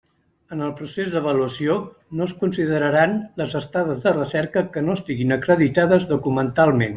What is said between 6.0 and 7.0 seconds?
documentalment.